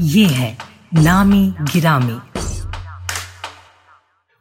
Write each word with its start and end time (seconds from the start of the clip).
ये 0.00 0.26
है 0.26 0.56
नामी 0.94 1.46
गिरामी 1.72 2.20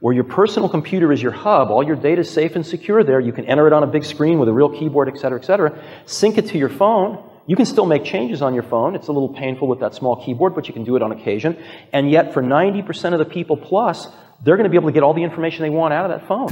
where 0.03 0.13
your 0.13 0.25
personal 0.25 0.67
computer 0.67 1.13
is 1.13 1.21
your 1.23 1.31
hub, 1.31 1.70
all 1.71 1.81
your 1.81 1.95
data 1.95 2.20
is 2.20 2.30
safe 2.30 2.57
and 2.57 2.66
secure 2.66 3.05
there. 3.05 3.21
You 3.21 3.31
can 3.31 3.45
enter 3.45 3.67
it 3.67 3.73
on 3.75 3.84
a 3.84 3.88
big 3.88 4.03
screen 4.03 4.38
with 4.38 4.49
a 4.49 4.53
real 4.53 4.67
keyboard, 4.67 5.07
et 5.07 5.17
cetera, 5.17 5.39
et 5.39 5.45
cetera. 5.45 5.81
Sync 6.05 6.38
it 6.38 6.48
to 6.48 6.57
your 6.57 6.67
phone. 6.67 7.23
You 7.48 7.55
can 7.55 7.66
still 7.66 7.85
make 7.85 8.03
changes 8.03 8.41
on 8.41 8.53
your 8.53 8.63
phone. 8.63 8.95
It's 8.95 9.07
a 9.07 9.13
little 9.13 9.30
painful 9.30 9.70
with 9.70 9.80
that 9.80 9.95
small 9.95 10.17
keyboard, 10.25 10.55
but 10.55 10.67
you 10.67 10.73
can 10.73 10.84
do 10.84 10.98
it 10.98 11.02
on 11.02 11.13
occasion. 11.13 11.57
And 11.93 12.12
yet, 12.12 12.34
for 12.34 12.43
90% 12.43 13.13
of 13.13 13.20
the 13.20 13.25
people 13.25 13.55
plus, 13.55 14.09
they're 14.43 14.57
going 14.57 14.66
to 14.66 14.70
be 14.70 14.75
able 14.75 14.89
to 14.89 14.93
get 14.93 15.03
all 15.03 15.13
the 15.13 15.23
information 15.23 15.63
they 15.63 15.70
want 15.70 15.93
out 15.93 16.03
of 16.03 16.12
that 16.12 16.27
phone. 16.27 16.52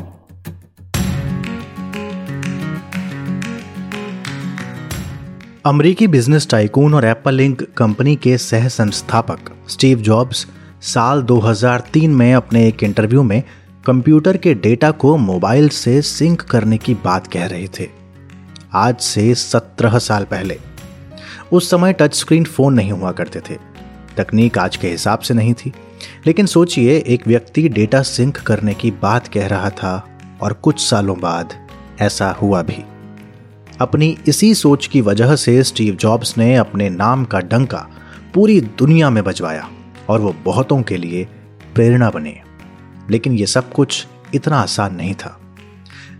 अमरीकी 5.66 6.06
business 6.06 6.48
tycoon 6.50 6.94
और 6.94 7.04
Apple 7.04 7.40
Inc 7.40 7.62
company 7.76 8.16
के 8.16 8.38
सह 8.38 8.68
संस्थापक 8.68 9.38
Steve 9.68 9.98
jobs 9.98 10.46
साल 10.82 11.22
2003 11.22 12.08
में 12.08 12.34
अपने 12.34 12.68
एक 12.68 12.84
interview 12.84 13.22
में 13.22 13.42
कंप्यूटर 13.86 14.36
के 14.36 14.54
डेटा 14.54 14.90
को 14.90 15.16
मोबाइल 15.16 15.68
से 15.68 16.02
सिंक 16.02 16.40
करने 16.40 16.78
की 16.78 16.94
बात 16.94 17.26
कह 17.26 17.46
रहे 17.46 17.68
थे। 17.68 17.88
आज 18.72 18.96
से 18.96 19.34
17 19.34 19.98
साल 19.98 20.24
पहले। 20.24 20.58
उस 21.52 21.70
समय 21.70 21.92
टच 21.92 22.14
स्क्रीन 22.14 22.44
फ़ोन 22.44 22.74
नहीं 22.74 22.92
हुआ 22.92 23.12
करते 23.12 23.40
थे। 23.40 23.58
तकनीक 24.16 24.58
आज 24.58 24.76
के 24.76 24.88
हिसाब 24.88 25.18
से 25.18 25.34
नहीं 25.34 25.54
थी। 25.54 25.72
लेकिन 26.26 26.46
सोचिए, 26.46 27.04
एक 27.06 27.28
व्यक्ति 27.28 27.68
डेटा 27.68 28.02
सिंक 28.02 28.36
करने 28.36 28.74
की 28.74 28.90
बात 28.90 29.28
कह 29.28 29.46
रहा 29.46 29.70
था 29.70 30.18
और 30.40 30.52
कुछ 30.52 30.90
सालों 30.90 31.20
बाद 31.20 31.66
ऐसा 32.00 32.30
हुआ 32.30 32.62
भी। 32.62 32.95
अपनी 33.80 34.18
इसी 34.28 34.54
सोच 34.54 34.86
की 34.86 35.00
वजह 35.00 35.36
से 35.36 35.62
स्टीव 35.62 35.94
जॉब्स 35.94 36.38
ने 36.38 36.56
अपने 36.56 36.90
नाम 36.90 37.24
का 37.24 37.40
डंका 37.40 37.88
पूरी 38.34 38.60
दुनिया 38.60 39.10
में 39.10 39.24
बजवाया 39.24 39.70
और 40.08 40.20
वो 40.20 40.36
बहुतों 40.44 40.82
के 40.82 40.96
लिए 40.96 41.24
प्रेरणा 41.74 42.10
बने। 42.10 42.40
लेकिन 43.10 43.32
ये 43.32 43.46
सब 43.46 43.72
कुछ 43.72 44.06
इतना 44.34 44.56
आसान 44.56 44.94
नहीं 44.94 45.14
था। 45.14 45.40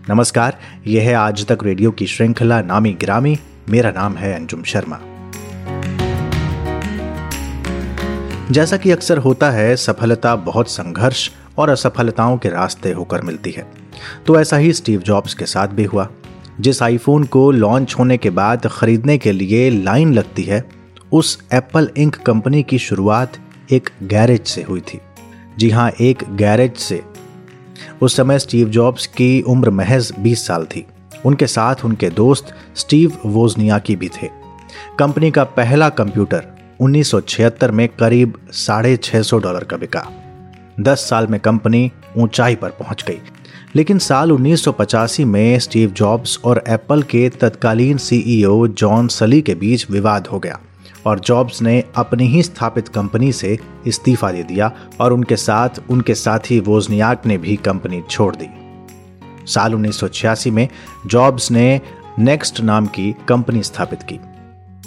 नमस्कार, 0.09 0.59
यह 0.87 1.03
है 1.03 1.13
आज 1.13 1.45
तक 1.45 1.59
रेडियो 1.63 1.91
की 1.91 2.07
श्रृंखला 2.07 2.61
नामी 2.61 2.93
गिरामी। 2.93 3.39
मेरा 3.69 3.91
नाम 3.91 4.15
है 4.15 4.33
अंजुम 4.33 4.63
शर्मा। 4.63 4.99
जैसा 8.51 8.77
कि 8.77 8.91
अक्सर 8.91 9.17
होता 9.17 9.51
है, 9.51 9.75
सफलता 9.75 10.35
बहुत 10.35 10.69
संघर्ष 10.69 11.29
और 11.57 11.69
असफलताओं 11.69 12.37
के 12.37 12.49
रास्ते 12.49 12.91
होकर 12.91 13.21
मिलती 13.21 13.51
है। 13.51 13.71
तो 14.25 14.39
ऐसा 14.39 14.57
ही 14.57 14.73
स्टीव 14.73 14.99
जॉब्स 14.99 15.33
के 15.33 15.45
साथ 15.45 15.67
भी 15.67 15.83
हुआ। 15.83 16.09
जिस 16.59 16.83
आईफोन 16.83 17.23
को 17.23 17.51
लॉन्च 17.51 17.95
होने 17.99 18.17
के 18.17 18.29
बाद 18.29 18.67
खरीदने 18.71 19.17
के 19.17 19.31
लिए 19.31 19.69
लाइन 19.69 20.13
लगती 20.13 20.43
है, 20.43 20.69
उस 21.11 21.39
एप्पल 21.53 21.91
इंक 21.97 22.15
कंपनी 22.15 22.63
की 22.63 22.77
शुरुआत 22.77 23.33
एक 23.71 23.89
गैरेज 24.03 24.47
से 24.47 24.63
हुई 24.63 24.81
थी। 24.81 24.99
जी 25.57 25.69
हाँ 25.69 25.91
एक 26.01 26.23
गैरेज 26.31 26.75
से। 26.75 27.01
उस 28.01 28.15
समय 28.15 28.39
स्टीव 28.39 28.69
जॉब्स 28.69 29.07
की 29.07 29.41
उम्र 29.41 29.69
महज 29.69 30.13
20 30.19 30.47
साल 30.47 30.65
थी। 30.65 30.85
उनके 31.25 31.47
साथ 31.47 31.75
उनके 31.85 32.09
दोस्त 32.09 32.55
स्टीव 32.75 33.17
वोजनिया 33.25 33.79
की 33.79 33.95
भी 33.95 34.09
थे। 34.09 34.29
कंपनी 34.99 35.31
का 35.31 35.43
पहला 35.43 35.89
कंप्यूटर 35.89 36.47
1976 36.79 37.71
में 37.71 37.87
करीब 37.87 38.33
साढ़े 38.51 38.99
सौ 39.23 39.39
डॉलर 39.39 39.63
का 39.63 39.77
बिका। 39.77 40.07
दस 40.79 41.09
साल 41.09 41.27
में 41.27 41.39
कंपनी 41.39 41.91
ऊंचाई 42.17 42.55
पर 42.55 42.69
पहुँच 42.69 43.05
गई। 43.07 43.21
लेकिन 43.75 43.97
साल 43.97 44.31
1985 44.31 45.25
में 45.25 45.59
स्टीव 45.59 45.91
जॉब्स 45.91 46.39
और 46.45 46.63
एप्पल 46.67 47.01
के 47.01 47.29
तत्कालीन 47.29 47.97
सीईओ 47.97 48.67
जॉन 48.67 49.07
सली 49.07 49.41
के 49.41 49.55
बीच 49.55 49.91
विवाद 49.91 50.27
हो 50.27 50.39
गया 50.39 50.59
और 51.05 51.19
जॉब्स 51.19 51.61
ने 51.61 51.83
अपनी 51.95 52.27
ही 52.27 52.43
स्थापित 52.43 52.87
कंपनी 52.87 53.31
से 53.31 53.59
इस्तीफा 53.87 54.31
दे 54.31 54.43
दिया 54.43 54.71
और 54.99 55.13
उनके 55.13 55.35
साथ, 55.35 55.69
उनके 55.89 56.15
साथी 56.15 56.59
वोजनियाक 56.59 57.25
ने 57.25 57.37
भी 57.37 57.55
कंपनी 57.55 58.03
छोड़ 58.09 58.35
दी। 58.35 58.47
साल 59.45 59.73
1986 59.73 60.51
में 60.51 60.69
जॉब्स 61.05 61.51
ने 61.51 61.81
नेक्स्ट 62.19 62.61
नाम 62.61 62.85
की 62.85 63.15
कंपनी 63.27 63.63
स्थापित 63.63 63.99
की। 64.03 64.19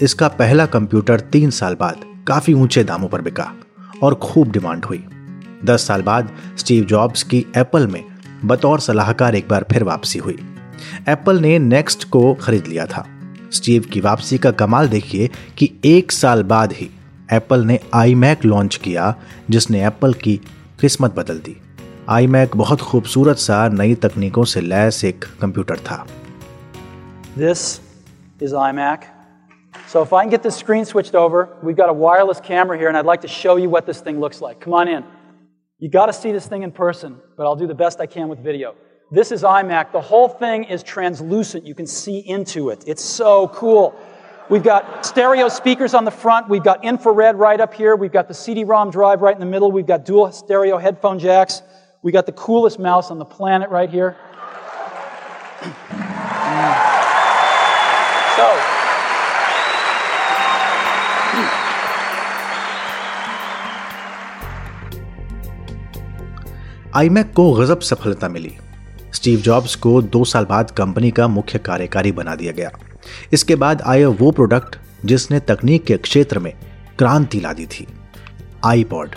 इसका 0.04 0.28
पहला 0.28 0.66
कंप्यूटर 0.66 1.20
तीन 1.20 1.50
साल 1.50 1.74
बाद 1.74 2.24
काफ़ी 2.28 2.52
ऊँचे 2.52 2.84
दामों 2.84 3.08
पर 3.08 3.20
बिका 3.20 3.52
और 4.02 4.14
खूब 4.14 4.50
डिमांड 4.50 4.84
हुई। 4.84 5.04
दस 5.64 5.86
साल 5.86 6.02
बाद 6.02 6.30
स्टीव 6.58 6.84
जॉब्स 6.84 7.22
की 7.22 7.46
एप्पल 7.56 7.86
में 7.86 8.09
बतौर 8.44 8.80
सलाहकार 8.80 9.34
एक 9.34 9.48
बार 9.48 9.64
फिर 9.72 9.84
वापसी 9.84 10.18
हुई 10.18 10.38
एप्पल 11.08 11.40
ने 11.40 11.58
नेक्स्ट 11.58 12.04
को 12.10 12.32
खरीद 12.34 12.66
लिया 12.66 12.86
था 12.86 13.06
स्टीव 13.52 13.82
की 13.92 14.00
वापसी 14.00 14.38
का 14.38 14.50
कमाल 14.50 14.88
देखिए 14.88 15.28
कि 15.58 15.70
एक 15.84 16.12
साल 16.12 16.42
बाद 16.42 16.72
ही 16.72 16.90
एप्पल 17.32 17.64
ने 17.64 17.78
आई 17.94 18.14
मैक 18.14 18.44
लॉन्च 18.44 18.76
किया 18.76 19.14
जिसने 19.50 19.84
एप्पल 19.86 20.14
की 20.14 20.36
किस्मत 20.80 21.14
बदल 21.14 21.38
दी 21.38 21.56
आई 22.08 22.26
मैक 22.26 22.56
बहुत 22.56 22.80
खूबसूरत 22.80 23.36
सा 23.36 23.68
नई 23.68 23.94
तकनीकों 23.94 24.44
से 24.44 24.60
लैस 24.60 25.04
एक 25.04 25.24
कंप्यूटर 25.40 25.78
था 25.90 26.06
This 27.36 27.80
is 28.40 28.52
iMac. 28.52 29.04
So 29.86 30.02
if 30.02 30.12
I 30.12 30.22
can 30.22 30.30
get 30.30 30.42
this 30.42 30.56
screen 30.56 30.84
switched 30.84 31.14
over, 31.14 31.48
we've 31.62 31.76
got 31.76 31.88
a 31.88 31.92
wireless 31.92 32.40
camera 32.40 32.76
here, 32.76 32.88
and 32.88 33.06
like 33.06 33.20
to 33.20 33.28
show 33.28 33.56
you 33.56 33.68
what 33.70 33.86
this 33.86 34.00
thing 34.00 34.18
looks 34.18 34.40
like. 34.40 34.58
Come 34.60 34.74
on 34.74 34.88
in. 34.88 35.04
You 35.80 35.88
got 35.88 36.06
to 36.06 36.12
see 36.12 36.30
this 36.30 36.46
thing 36.46 36.62
in 36.62 36.72
person, 36.72 37.18
but 37.38 37.46
I'll 37.46 37.56
do 37.56 37.66
the 37.66 37.74
best 37.74 38.00
I 38.00 38.06
can 38.06 38.28
with 38.28 38.38
video. 38.38 38.74
This 39.10 39.32
is 39.32 39.42
iMac. 39.42 39.92
The 39.92 40.00
whole 40.00 40.28
thing 40.28 40.64
is 40.64 40.82
translucent. 40.82 41.64
You 41.64 41.74
can 41.74 41.86
see 41.86 42.18
into 42.18 42.68
it. 42.68 42.84
It's 42.86 43.02
so 43.02 43.48
cool. 43.48 43.98
We've 44.50 44.62
got 44.62 45.06
stereo 45.06 45.48
speakers 45.48 45.94
on 45.94 46.04
the 46.04 46.10
front. 46.10 46.50
We've 46.50 46.62
got 46.62 46.84
infrared 46.84 47.36
right 47.36 47.58
up 47.58 47.72
here. 47.72 47.96
We've 47.96 48.12
got 48.12 48.28
the 48.28 48.34
CD-ROM 48.34 48.90
drive 48.90 49.22
right 49.22 49.34
in 49.34 49.40
the 49.40 49.46
middle. 49.46 49.72
We've 49.72 49.86
got 49.86 50.04
dual 50.04 50.30
stereo 50.32 50.76
headphone 50.76 51.18
jacks. 51.18 51.62
We 52.02 52.12
got 52.12 52.26
the 52.26 52.32
coolest 52.32 52.78
mouse 52.78 53.10
on 53.10 53.18
the 53.18 53.24
planet 53.24 53.70
right 53.70 53.88
here. 53.88 54.18
so, 58.36 58.79
iMac 66.96 67.32
को 67.32 67.52
गजब 67.52 67.80
सफलता 67.80 68.28
मिली। 68.28 68.50
Steve 69.14 69.40
Jobs 69.40 69.74
को 69.74 70.00
दो 70.04 70.24
साल 70.24 70.44
बाद 70.44 70.70
company 70.70 71.10
का 71.10 71.26
मुख्य 71.28 71.58
कार्यकारी 71.58 72.12
बना 72.12 72.34
दिया 72.34 72.52
गया। 72.52 72.70
इसके 73.32 73.54
बाद 73.56 73.82
आया 73.82 74.08
वो 74.10 74.30
प्रोडक्ट 74.30 74.76
जिसने 75.04 75.38
तकनीक 75.40 75.84
के 75.84 75.96
क्षेत्र 75.98 76.38
में 76.38 76.52
क्रांति 76.98 77.40
ला 77.40 77.52
दी 77.52 77.66
थी, 77.66 77.86
आईपॉड। 78.64 79.14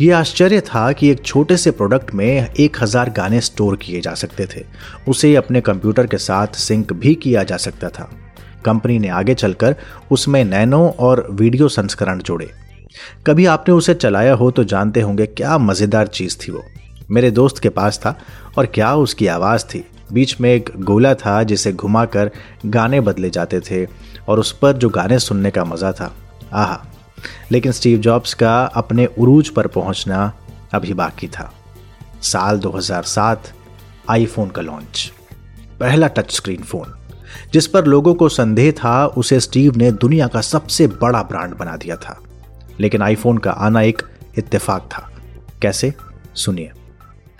ये 0.00 0.10
आश्चर्य 0.12 0.60
था 0.60 0.90
कि 0.92 1.10
एक 1.10 1.22
छोटे 1.22 1.56
से 1.56 1.70
प्रोडक्ट 1.70 2.14
में 2.14 2.26
एक 2.50 2.76
हज़ार 2.82 3.10
गाने 3.10 3.40
स्टोर 3.40 3.76
किए 3.76 4.00
जा 4.00 4.14
सकते 4.14 4.46
थे। 4.46 4.64
उसे 5.08 5.34
अपने 5.36 5.60
कंप्यूटर 5.60 6.06
के 6.06 6.18
साथ 6.18 6.56
सिंक 6.58 6.92
भी 6.94 7.14
किया 7.16 7.42
जा 7.42 7.56
सकता 7.56 7.88
था। 7.88 8.08
कंपनी 8.64 8.98
ने 8.98 9.08
आगे 9.10 9.34
चलकर 9.34 9.76
उसमें 10.10 10.44
नैनो 10.44 10.88
और 10.90 11.26
वीडियो 11.32 11.68
संस्करण 11.68 12.20
जोड़े। 12.20 12.50
कभी 13.26 13.46
आपने 13.46 13.74
उसे 13.74 13.94
चलाया 13.96 14.34
हो 14.34 14.50
तो 14.50 14.64
जानते 14.64 15.00
होंगे 15.00 15.26
क्या 15.28 15.58
मज़ेदार 15.58 16.06
चीज़ 16.08 16.36
थी 16.38 16.52
वो। 16.52 16.64
मेरे 17.10 17.30
दोस्त 17.30 17.58
के 17.58 17.68
पास 17.68 17.98
था 17.98 18.18
और 18.58 18.66
क्या 18.66 18.94
उसकी 18.94 19.26
आवाज़ 19.26 19.64
थी। 19.64 19.86
बीच 20.12 20.40
में 20.40 20.50
एक 20.50 20.70
गोला 20.76 21.14
था 21.14 21.42
जिसे 21.42 21.72
घुमाकर 21.72 22.30
गाने 22.66 23.00
बदले 23.00 23.30
जाते 23.30 23.60
थे 23.60 23.86
और 24.28 24.40
उस 24.40 24.52
पर 24.52 24.72
जो 24.72 24.88
गाने 24.88 25.18
सुनने 25.18 25.50
का 25.50 25.64
मज़ा 25.64 25.92
था। 25.92 26.12
आहा, 26.52 26.86
लेकिन 27.50 27.72
स्टीव 27.72 27.98
जॉब्स 27.98 28.34
का 28.34 28.64
अपने 28.64 29.06
उरूज 29.18 29.48
पर 29.48 29.66
पहुँचना 29.66 30.32
अभी 30.74 30.94
बाकी 30.94 31.28
था। 31.28 31.52
साल 32.22 32.58
2007 32.58 33.52
आईफोन 34.10 34.48
का 34.48 34.62
लॉन्च। 34.62 35.12
पहला 35.80 36.06
टच 36.06 36.34
स्क्रीन 36.34 36.62
फ़ोन, 36.62 36.94
जिस 37.52 37.66
पर 37.66 37.84
लोगों 37.84 38.14
को 38.14 38.28
संदेह 38.28 38.72
था, 38.72 39.06
उसे 39.06 39.40
स्टीव 39.40 39.76
ने 39.76 39.90
दुनिया 39.92 40.26
का 40.26 40.40
सबसे 40.40 40.86
बड़ा 40.86 41.22
ब्रांड 41.22 41.56
बना 41.56 41.76
दिया 41.76 41.96
था। 41.96 42.22
लेकिन 42.80 43.02
आईफोन 43.02 43.38
का 43.38 43.50
आना 43.50 43.82
एक 43.82 44.02
इत्तेफाक 44.38 44.82
था। 44.82 45.10
कैसे? 45.62 45.94
सुनिए। 46.34 46.72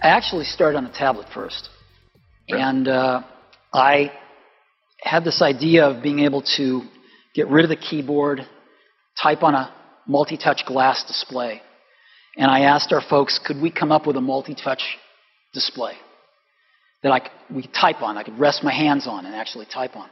I 0.02 0.08
actually 0.08 0.44
started 0.44 0.76
on 0.76 0.86
a 0.86 0.92
tablet 0.92 1.26
first. 1.32 1.68
And 2.48 2.86
uh, 2.86 3.22
I 3.72 4.12
had 5.00 5.24
this 5.24 5.42
idea 5.42 5.86
of 5.86 6.02
being 6.02 6.20
able 6.20 6.42
to 6.56 6.82
get 7.34 7.48
rid 7.48 7.64
of 7.64 7.68
the 7.68 7.76
keyboard, 7.76 8.46
type 9.20 9.42
on 9.42 9.54
a 9.54 9.74
multi 10.06 10.36
touch 10.36 10.62
glass 10.66 11.04
display. 11.06 11.60
And 12.36 12.50
I 12.50 12.60
asked 12.60 12.92
our 12.92 13.00
folks, 13.00 13.40
could 13.44 13.60
we 13.60 13.70
come 13.70 13.90
up 13.90 14.06
with 14.06 14.16
a 14.16 14.20
multi 14.20 14.54
touch 14.54 14.82
display 15.52 15.94
that 17.02 17.12
I, 17.12 17.20
we 17.54 17.62
could 17.62 17.74
type 17.74 18.02
on, 18.02 18.16
I 18.16 18.22
could 18.22 18.38
rest 18.38 18.62
my 18.62 18.72
hands 18.72 19.06
on 19.06 19.26
and 19.26 19.34
actually 19.34 19.66
type 19.66 19.96
on. 19.96 20.08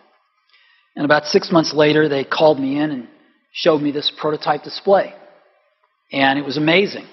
And 0.96 1.04
about 1.04 1.24
six 1.24 1.50
months 1.50 1.72
later, 1.74 2.08
they 2.08 2.24
called 2.24 2.58
me 2.58 2.78
in 2.78 2.90
and 2.90 3.08
showed 3.52 3.80
me 3.80 3.90
this 3.90 4.12
prototype 4.18 4.62
display. 4.62 5.12
And 6.12 6.38
it 6.38 6.44
was 6.44 6.56
amazing. 6.56 7.06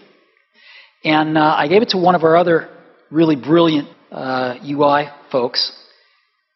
And 1.04 1.38
uh, 1.38 1.56
I 1.58 1.68
gave 1.68 1.82
it 1.82 1.90
to 1.90 1.98
one 1.98 2.16
of 2.16 2.24
our 2.24 2.36
other 2.36 2.70
really 3.10 3.36
brilliant 3.36 3.90
uh, 4.12 4.56
UI 4.64 5.10
folks. 5.32 5.72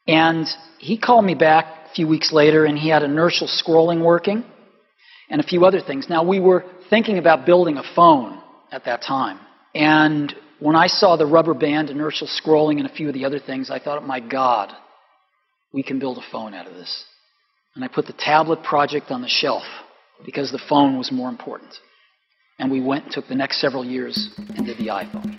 And 0.08 0.48
he 0.80 0.98
called 0.98 1.26
me 1.26 1.36
back 1.36 1.66
a 1.92 1.94
few 1.96 2.08
weeks 2.08 2.32
later 2.32 2.66
and 2.66 2.78
he 2.78 2.90
had 2.90 3.04
inertial 3.04 3.48
scrolling 3.48 4.04
working 4.04 4.44
and 5.30 5.42
a 5.42 5.44
few 5.44 5.66
other 5.66 5.82
things. 5.82 6.08
Now, 6.10 6.24
we 6.24 6.40
were 6.40 6.66
thinking 6.90 7.18
about 7.18 7.46
building 7.46 7.78
a 7.78 7.84
phone 7.96 8.40
at 8.72 8.86
that 8.86 9.02
time. 9.02 9.40
And 9.74 10.34
when 10.60 10.76
I 10.76 10.88
saw 10.88 11.16
the 11.16 11.26
rubber 11.26 11.54
band, 11.54 11.90
inertial 11.90 12.28
scrolling, 12.28 12.78
and 12.78 12.86
a 12.86 12.94
few 12.94 13.08
of 13.08 13.14
the 13.14 13.26
other 13.26 13.40
things, 13.40 13.70
I 13.70 13.80
thought, 13.80 14.06
my 14.06 14.20
God, 14.20 14.72
we 15.74 15.84
can 15.84 16.00
build 16.00 16.18
a 16.18 16.32
phone 16.32 16.54
out 16.54 16.68
of 16.68 16.74
this. 16.74 17.04
And 17.76 17.84
I 17.84 17.88
put 17.88 18.06
the 18.06 18.14
tablet 18.14 18.64
project 18.64 19.12
on 19.12 19.22
the 19.22 19.28
shelf 19.28 19.64
because 20.26 20.52
the 20.52 20.62
phone 20.70 20.98
was 20.98 21.12
more 21.12 21.30
important. 21.30 21.74
And 22.60 22.72
we 22.72 22.80
went 22.80 23.04
and 23.04 23.14
took 23.14 23.28
the 23.28 23.36
next 23.36 23.60
several 23.60 23.86
years 23.86 24.18
and 24.58 24.66
did 24.66 24.78
the 24.78 24.88
iPhone. 24.88 25.32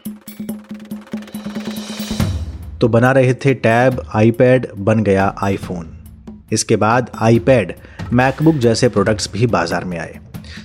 तो 2.80 2.88
बना 2.88 3.12
रहे 3.12 3.34
थे 3.34 3.54
tab 3.54 4.02
iPad 4.14 4.66
बन 4.78 5.02
गया 5.02 5.34
iPhone 5.42 5.96
इसके 6.52 6.76
बाद 6.76 7.10
iPad 7.22 7.74
MacBook 8.12 8.56
जैसे 8.56 8.88
products 8.88 9.32
भी 9.32 9.46
बाज़ार 9.46 9.84
में 9.84 9.98
आए. 9.98 10.18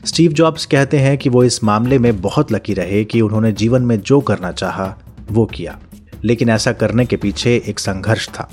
स्टीव 0.06 0.32
जॉब्स 0.32 0.66
कहते 0.66 1.00
हैं 1.00 1.18
कि 1.18 1.30
वो 1.30 1.44
इस 1.44 1.64
मामले 1.64 2.00
में 2.00 2.22
बहुत 2.22 2.52
लकी 2.52 2.74
रहे 2.74 3.04
कि 3.04 3.22
उन्होंने 3.22 3.52
जीवन 3.52 3.82
में 3.82 4.00
जो 4.02 4.20
करना 4.22 4.52
चाहा, 4.52 4.96
वो 5.32 5.46
किया. 5.46 5.80
लेकिन 6.26 6.50
ऐसा 6.50 6.72
करने 6.72 7.06
के 7.06 7.18
पीछे 7.18 7.62
एक 7.68 7.80
संघर्ष 7.80 8.30
था. 8.30 8.50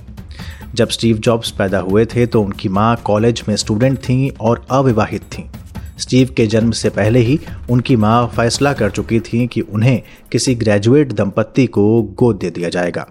जब 0.75 0.89
स्टीव 0.89 1.19
जॉब्स 1.19 1.51
पैदा 1.51 1.79
हुए 1.79 2.07
थे 2.07 2.27
तो 2.27 2.43
उनकी 2.43 2.69
माँ 2.69 2.97
कॉलेज 2.97 3.45
में 3.49 3.57
स्टूडेंट 3.57 3.99
थीं 3.99 4.31
और 4.41 4.67
अविवाहित 4.71 5.23
थीं. 5.23 5.49
स्टीव 5.99 6.29
के 6.37 6.47
जन्म 6.47 6.71
से 6.71 6.91
पहले 6.91 7.19
ही 7.19 7.39
उनकी 7.71 7.97
माँ 7.97 8.27
फैसला 8.27 8.73
कर 8.73 8.91
चुकी 8.91 9.21
थी 9.21 9.47
कि 9.47 9.61
उन्हें 9.61 10.03
किसी 10.33 10.55
ग्रेजुएट 10.55 11.13
दंपत्ति 11.13 11.67
को 11.67 12.03
गोद 12.03 12.37
दे 12.37 12.51
दिया 12.51 12.69
जाएगा। 12.69 13.07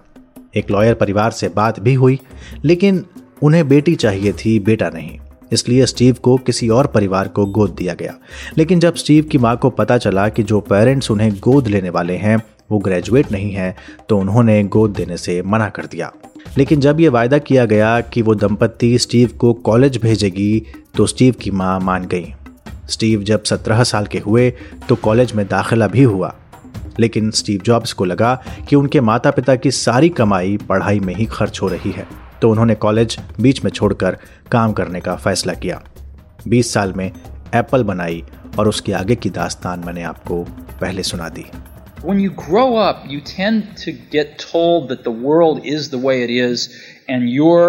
एक 0.56 0.70
लॉयर 0.70 0.94
परिवार 0.94 1.30
से 1.30 1.48
बात 1.48 1.80
भी 1.80 1.94
हुई, 1.94 2.18
लेकिन 2.64 3.04
उन्हें 3.42 3.68
बेटी 3.68 3.94
चाहिए 3.94 4.32
थी, 4.32 4.58
बेटा 4.58 4.88
नहीं। 4.88 5.18
इसलिए 5.52 5.86
स्टीव 5.86 6.16
को 6.22 6.36
किसी 6.36 6.68
और 6.68 6.86
परिवार 6.86 7.28
को 7.28 7.46
गोद 7.46 7.70
दिया 7.70 7.94
गया। 7.94 8.14
लेकिन 8.58 8.80
जब 8.80 8.94
स्टीव 8.94 9.24
की 9.24 9.38
माँ 9.38 9.56
को 9.56 9.70
पता 9.70 9.98
चला 9.98 10.28
कि 10.28 10.42
जो 10.42 10.60
पेरेंट्स 10.60 11.10
उन्हें 11.10 11.32
गोद 11.32 11.68
लेने 11.68 11.90
वाले 11.90 12.16
हैं, 12.16 12.42
वो 12.70 12.78
ग्रेजुएट 12.78 13.32
नहीं 13.32 13.52
है 13.52 13.76
तो 14.08 14.18
उन्होंने 14.18 14.64
गोद 14.64 14.90
देने 14.90 15.16
से 15.16 15.42
मना 15.42 15.68
कर 15.68 15.86
दिया। 15.86 16.12
लेकिन 16.58 16.80
जब 16.80 17.00
ये 17.00 17.08
वायदा 17.08 17.38
किया 17.38 17.64
गया 17.64 18.00
कि 18.00 18.22
वो 18.22 18.34
दंपत्ति 18.34 18.98
स्टीव 18.98 19.28
को 19.28 19.52
कॉलेज 19.52 19.96
भेजेगी 19.96 20.62
तो 20.96 21.06
स्टीव 21.06 21.34
की 21.40 21.50
माँ 21.50 21.80
मान 21.80 22.04
गई। 22.04 22.34
स्टीव 22.88 23.22
जब 23.22 23.42
सत्रह 23.42 23.82
साल 23.84 24.06
के 24.06 24.18
हुए 24.18 24.50
तो 24.88 24.96
कॉलेज 24.96 25.32
में 25.32 25.46
दाखिला 25.46 25.86
भी 25.86 26.02
हुआ। 26.02 26.34
लेकिन 27.00 27.30
स्टीव 27.30 27.60
जॉब्स 27.64 27.92
को 27.92 28.04
लगा 28.04 28.34
कि 28.68 28.76
उनके 28.76 29.00
माता 29.00 29.30
पिता 29.30 29.54
की 29.56 29.70
सारी 29.70 30.08
कमाई 30.08 30.56
पढ़ाई 30.68 31.00
में 31.00 31.14
ही 31.14 31.24
खर्च 31.24 31.60
हो 31.62 31.68
रही 31.68 31.90
है 31.90 32.06
तो 32.42 32.50
उन्होंने 32.50 32.74
कॉलेज 32.74 33.18
बीच 33.40 33.64
में 33.64 33.70
छोड़कर 33.70 34.18
काम 34.52 34.72
करने 34.72 35.00
का 35.00 35.14
फैसला 35.16 35.52
किया। 35.54 35.82
20 36.48 36.72
साल 36.74 36.92
में 36.92 37.10
एप्पल 37.54 37.82
बनाई 37.84 38.22
और 38.58 38.68
उसके 38.68 38.92
आगे 38.92 39.16
की 39.16 39.30
दास्तान 39.30 39.84
मैंने 39.86 40.02
आपको 40.02 40.42
पहले 40.80 41.02
सुना 41.02 41.28
दी। 41.28 41.44
When 42.04 42.18
you 42.22 42.32
grow 42.40 42.66
up, 42.80 42.98
you 43.10 43.20
tend 43.28 43.62
to 43.78 43.92
get 44.12 44.36
told 44.42 44.84
that 44.90 45.00
the 45.04 45.14
world 45.22 45.64
is 45.64 45.88
the 45.94 46.00
way 46.02 46.16
it 46.24 46.32
is, 46.34 46.66
and 47.10 47.28
your 47.36 47.64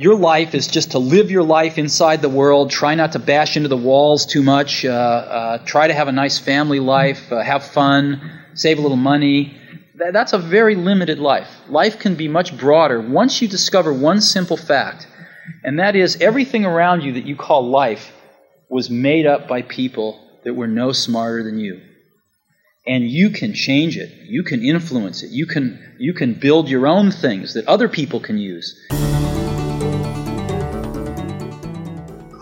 your 0.00 0.16
life 0.16 0.54
is 0.54 0.66
just 0.66 0.92
to 0.92 0.98
live 0.98 1.30
your 1.30 1.42
life 1.42 1.78
inside 1.78 2.22
the 2.22 2.28
world. 2.28 2.70
Try 2.70 2.94
not 2.94 3.12
to 3.12 3.18
bash 3.18 3.56
into 3.56 3.68
the 3.68 3.76
walls 3.76 4.26
too 4.26 4.42
much. 4.42 4.84
Uh, 4.84 4.90
uh, 4.90 5.58
try 5.64 5.86
to 5.86 5.94
have 5.94 6.08
a 6.08 6.12
nice 6.12 6.38
family 6.38 6.80
life. 6.80 7.30
Uh, 7.30 7.42
have 7.42 7.62
fun. 7.64 8.20
Save 8.54 8.78
a 8.78 8.82
little 8.82 8.96
money 8.96 9.60
that's 10.12 10.32
a 10.32 10.38
very 10.38 10.74
limited 10.74 11.18
life. 11.18 11.48
Life 11.68 11.98
can 11.98 12.14
be 12.14 12.28
much 12.28 12.56
broader 12.56 13.00
once 13.00 13.42
you 13.42 13.48
discover 13.48 13.92
one 13.92 14.20
simple 14.20 14.56
fact, 14.56 15.06
and 15.62 15.78
that 15.78 15.94
is 15.94 16.16
everything 16.20 16.64
around 16.64 17.02
you 17.02 17.12
that 17.12 17.26
you 17.26 17.36
call 17.36 17.68
life 17.68 18.12
was 18.68 18.88
made 18.88 19.26
up 19.26 19.46
by 19.46 19.62
people 19.62 20.18
that 20.44 20.54
were 20.54 20.66
no 20.66 20.92
smarter 20.92 21.42
than 21.42 21.58
you. 21.58 21.80
And 22.86 23.04
you 23.04 23.30
can 23.30 23.52
change 23.52 23.98
it. 23.98 24.10
You 24.24 24.42
can 24.42 24.64
influence 24.64 25.22
it. 25.22 25.30
You 25.30 25.46
can, 25.46 25.96
you 25.98 26.14
can 26.14 26.34
build 26.34 26.68
your 26.68 26.86
own 26.86 27.10
things 27.10 27.54
that 27.54 27.68
other 27.68 27.88
people 27.88 28.20
can 28.20 28.38
use. 28.38 28.74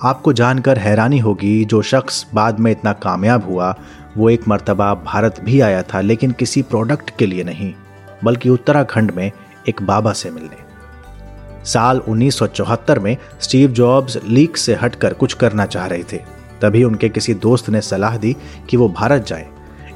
आपको 0.02 0.32
जानकर 0.32 0.78
हैरानी 0.78 1.18
होगी 1.18 1.64
जो 1.64 1.82
शख्स 1.82 2.26
बाद 2.34 2.58
में 2.58 2.72
इतना 2.72 2.92
कामयाब 2.92 3.44
हुआ, 3.44 3.76
वो 4.16 4.30
एक 4.30 4.48
मर्तबा 4.48 4.94
भारत 4.94 5.40
भी 5.40 5.60
आया 5.60 5.82
था, 5.82 6.00
लेकिन 6.00 6.30
किसी 6.30 6.62
प्रोडक्ट 6.62 7.10
के 7.18 7.26
लिए 7.26 7.44
नहीं, 7.44 7.74
बल्कि 8.24 8.48
उत्तराखंड 8.48 9.10
में 9.10 9.32
एक 9.68 9.82
बाबा 9.82 10.12
से 10.12 10.30
मिलने। 10.30 10.68
साल 11.64 11.98
1974 11.98 12.98
में 12.98 13.16
स्टीव 13.40 13.70
जॉब्स 13.70 14.18
लीक 14.24 14.56
से 14.56 14.74
हटकर 14.74 15.14
कुछ 15.14 15.34
करना 15.34 15.66
चाह 15.66 15.86
रहे 15.86 16.02
थे। 16.12 16.20
तभी 16.62 16.84
उनके 16.84 17.08
किसी 17.08 17.34
दोस्त 17.34 17.68
ने 17.68 17.80
सलाह 17.80 18.16
दी 18.16 18.36
कि 18.70 18.76
वो 18.76 18.88
भारत 18.88 19.26
जाए। 19.26 19.48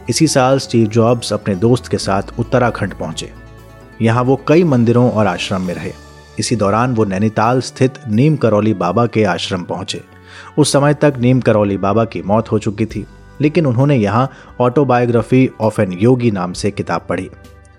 इसी 0.08 0.26
साल 0.26 0.58
स्टीव 0.58 0.87
जॉब्स 0.87 1.32
अपने 1.32 1.55
दोस्त 1.55 1.88
के 1.88 1.98
साथ 1.98 2.22
उत्तराखंड 2.38 2.94
पहुँचे। 2.94 3.32
यहाँ 4.02 4.22
वो 4.22 4.40
कई 4.48 4.64
मंदिरों 4.64 5.10
और 5.10 5.26
आश्रम 5.26 5.62
में 5.62 5.75
रहे। 5.75 5.93
इसी 6.38 6.56
दौरान 6.56 6.94
वो 6.94 7.05
नैनीताल 7.05 7.61
स्थित 7.61 7.99
नीम 8.08 8.37
करौली 8.37 8.75
बाबा 8.75 9.06
के 9.06 9.25
आश्रम 9.25 9.62
पहुँचे। 9.62 10.00
उस 10.58 10.73
समय 10.73 10.94
तक 10.94 11.14
नीम 11.19 11.40
करौली 11.40 11.76
बाबा 11.79 12.05
की 12.05 12.23
मौत 12.23 12.50
हो 12.52 12.58
चुकी 12.58 12.87
थी, 12.87 13.05
लेकिन 13.40 13.67
उन्होंने 13.67 13.96
यहाँ 13.96 14.29
ऑटोबायोग्राफी 14.61 15.49
ऑफ़ 15.61 15.81
एन 15.81 15.93
योगी 15.93 16.31
नाम 16.31 16.52
से 16.52 16.70
किताब 16.70 17.06
पढ़ी। 17.08 17.31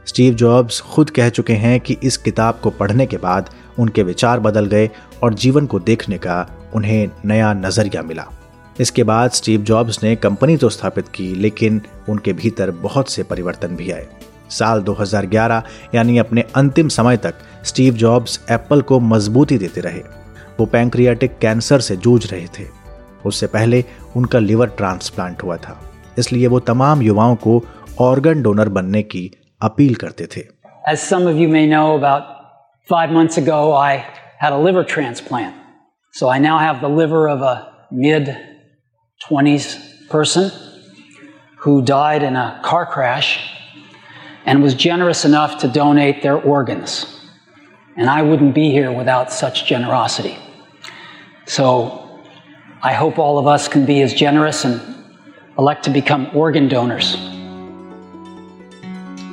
स्टीव 0.08 0.34
जॉब्स 0.34 0.80
खुद 0.84 1.10
कह 1.10 1.30
चुके 1.30 1.54
हैं 1.54 1.80
कि 1.80 1.98
इस 2.04 2.18
किताब 2.18 2.60
को 2.64 2.70
पढ़ने 2.70 3.06
के 3.06 3.18
बाद 3.18 3.50
उनके 3.80 4.04
विचार 4.04 4.40
बदल 4.40 4.66
गए 4.66 4.90
और 5.24 5.34
जीवन 5.34 5.66
को 5.66 5.80
देखने 5.80 6.18
का 6.18 6.46
उन्हें 6.76 7.10
नया 7.26 7.54
नज़रिया 7.54 8.02
मिला। 8.02 8.26
इसके 8.80 9.04
बाद 9.04 9.32
स्टीव 9.32 9.62
जॉब्स 9.62 10.04
ने 10.04 10.16
कंपनी 10.16 10.58
तो 10.58 10.70
स्थापित 10.70 11.08
की, 11.08 11.34
लेकिन 11.36 11.82
उनके 12.10 12.34
भीतर 12.34 12.72
बहुत 12.72 13.10
से 13.10 13.24
परिवर्तन 13.24 13.76
भी 13.76 13.92
आए। 13.92 14.08
साल 14.58 14.84
2011 14.84 15.62
यानी 15.96 16.18
अपने 16.18 16.44
अंतिम 16.56 16.88
समय 16.98 17.18
तक 17.26 17.36
स्टीव 17.66 17.94
जॉब्स 18.04 18.40
एप्पल 18.52 18.82
को 18.92 19.00
मजबूती 19.14 19.58
देते 19.58 19.82
रहे 19.82 20.02
वो 20.60 20.66
पैंक्रियाटिक 20.74 21.38
कैंसर 21.42 21.80
से 21.88 21.96
जूझ 22.06 22.26
रहे 22.32 22.48
थे 22.60 22.66
उससे 23.26 23.48
पहले 23.48 23.84
उनका 24.16 24.40
लिवर 24.40 24.68
ट्रांसप्लांट 24.78 25.44
हुआ 25.44 25.58
था 25.58 25.80
इसलिए 26.20 26.48
वो 26.48 26.60
तमाम 26.72 27.02
युवाओं 27.02 27.36
को 27.46 27.62
ऑर्गन 28.02 28.42
डोनर 28.44 28.70
बनने 28.78 29.02
की 29.14 29.30
अपील 29.62 29.96
करते 29.96 30.28
थे 30.36 30.46
As 30.86 31.04
some 31.10 31.28
of 31.28 31.38
you 31.40 31.48
may 31.48 31.66
know, 31.66 31.96
about 31.96 32.24
five 32.90 33.12
months 33.18 33.38
ago, 33.38 33.60
I 33.74 33.92
had 34.40 34.52
a 34.52 34.58
liver 34.64 34.84
transplant. 34.84 35.54
So 36.14 36.28
I 36.28 36.40
now 36.40 36.58
have 36.60 36.82
the 36.82 36.90
liver 36.90 37.22
of 37.30 37.42
a 37.42 37.54
mid 37.92 38.32
20s 39.22 39.68
person 40.10 40.52
who 41.58 41.82
died 41.82 42.24
in 42.24 42.36
a 42.36 42.60
car 42.66 42.86
crash 42.86 43.30
and 44.47 44.63
was 44.63 44.75
generous 44.75 45.25
enough 45.25 45.59
to 45.59 45.69
donate 45.69 46.23
their 46.23 46.37
organs. 46.37 47.07
And 47.97 48.09
I 48.09 48.23
wouldn't 48.23 48.55
be 48.55 48.71
here 48.71 48.93
without 48.93 49.33
such 49.33 49.67
generosity. 49.67 50.37
So 51.47 51.67
I 52.83 52.93
hope 52.93 53.19
all 53.19 53.39
of 53.39 53.47
us 53.47 53.69
can 53.69 53.85
be 53.87 54.03
as 54.03 54.15
generous 54.15 54.65
and 54.65 54.81
elect 55.59 55.85
to 55.85 55.91
become 55.91 56.29
organ 56.35 56.69
donors. 56.69 57.17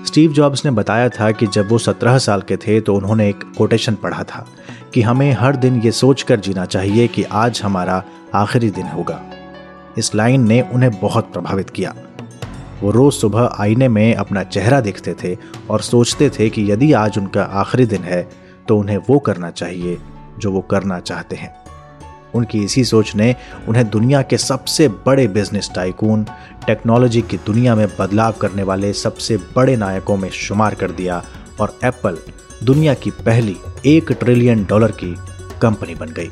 Steve 0.06 0.34
Jobs 0.34 0.64
ने 0.66 0.72
बताया 0.72 1.10
था 1.10 1.32
कि 1.32 1.48
जब 1.48 1.70
वो 1.70 1.78
सत्रह 1.78 2.18
साल 2.26 2.42
के 2.50 2.58
थे 2.58 2.80
तो 2.82 2.94
उन्होंने 2.96 3.28
एक 3.30 3.44
कोटेशन 3.58 3.96
पढ़ा 4.04 4.24
था 4.24 4.46
कि 4.94 5.02
हमें 5.02 5.32
हर 5.40 5.56
दिन 5.56 5.82
ये 5.82 5.92
सोचकर 5.92 6.40
जीना 6.40 6.66
चाहिए 6.66 7.08
कि 7.08 7.24
आज 7.40 7.62
हमारा 7.64 8.04
आखिरी 8.36 8.70
दिन 8.78 8.88
होगा 8.88 9.22
इस 9.98 10.14
लाइन 10.16 10.48
ने 10.48 10.62
उन्हें 10.74 10.92
बहुत 11.02 11.32
प्रभावित 11.34 11.70
किया 11.70 11.94
वो 12.83 12.91
रोज 12.91 13.15
सुबह 13.15 13.57
आईने 13.59 13.89
में 13.89 14.15
अपना 14.15 14.43
चेहरा 14.43 14.81
देखते 14.81 15.15
थे 15.25 15.37
और 15.71 15.81
सोचते 15.81 16.31
थे 16.31 16.49
कि 16.51 16.71
यदि 16.73 16.93
आज 16.93 17.19
उनका 17.19 17.43
आखिरी 17.43 17.87
दिन 17.87 18.03
है 18.03 18.29
तो 18.69 18.79
उन्हें 18.79 18.97
वो 18.97 19.19
करना 19.19 19.51
चाहिए 19.51 19.99
जो 20.39 20.53
वो 20.53 20.61
करना 20.61 21.01
चाहते 21.01 21.37
हैं। 21.37 21.55
उनकी 22.35 22.65
इसी 22.65 22.85
सोच 22.85 23.15
ने 23.17 23.37
उन्हें 23.69 23.89
दुनिया 23.91 24.23
के 24.23 24.39
सबसे 24.39 24.89
बड़े 24.89 25.27
बिज़नेस 25.29 25.71
टाइकून 25.75 26.25
टेक्नोलॉजी 26.67 27.23
की 27.23 27.37
दुनिया 27.37 27.75
में 27.75 27.87
बदलाव 28.01 28.33
करने 28.33 28.63
वाले 28.63 28.93
सबसे 28.93 29.37
बड़े 29.37 29.77
नायकों 29.77 30.17
में 30.17 30.31
शुमार 30.31 30.75
कर 30.75 30.91
दिया 30.91 31.23
और 31.61 31.79
एप्पल 31.85 32.19
दुनिया 32.65 32.95
की 32.95 33.11
पहली 33.11 33.57
एक 33.87 34.13
ट्रिलियन 34.13 34.65
डॉलर 34.65 34.91
की 34.91 35.15
कंपनी 35.63 35.95
बन 35.95 36.07
गई। 36.07 36.31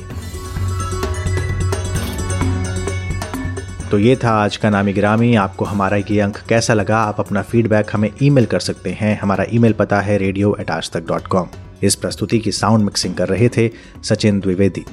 तो 3.90 3.99
ये 3.99 4.16
था 4.16 4.30
आज 4.30 4.57
का 4.57 4.71
नामी 4.71 4.92
ग्रामी। 4.92 5.35
आपको 5.35 5.64
हमारा 5.64 5.97
ये 5.97 6.21
अंक 6.21 6.38
कैसा 6.49 6.75
लगा? 6.75 6.99
आप 6.99 7.21
अपना 7.21 7.42
फीडबैक 7.42 7.87
हमें 7.92 8.11
ईमेल 8.23 8.47
कर 8.47 8.61
सकते 8.61 8.90
हैं। 8.90 9.18
हमारा 9.21 9.45
ईमेल 9.52 9.73
पता 9.73 10.00
है 10.00 10.18
रेडियो 10.18 10.57
एट 10.61 10.71
आज 10.71 10.90
तक 10.90 11.07
डॉट 11.07 11.26
कॉम 11.26 11.47
इस 11.83 11.95
प्रस्तुति 11.95 12.38
की 12.38 12.52
साउंड 12.52 12.85
मिक्सिंग 12.85 13.14
कर 13.14 13.28
रहे 13.28 13.49
थे 13.49 13.71
सचिन 14.04 14.40
द्विवेदी। 14.40 14.85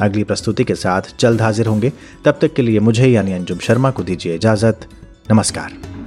अगली 0.00 0.24
प्रस्तुति 0.24 0.64
के 0.64 0.74
साथ 0.74 1.02
जल्द 1.20 1.42
हाजिर 1.42 1.66
होंगे। 1.66 1.92
तब 2.24 2.38
तक 2.40 2.54
के 2.54 2.62
लिए 2.62 2.80
मुझे 2.80 3.06
यानी 3.06 3.32
अंजुम 3.32 3.58
शर्मा 3.58 3.90
को 3.90 4.02
दीजिए 4.02 4.34
इजाज़त। 4.34 4.88
नमस्कार। 5.32 5.97